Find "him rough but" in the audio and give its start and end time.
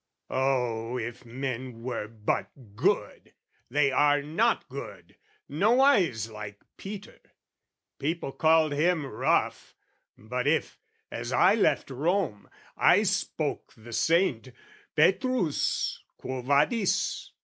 8.73-10.47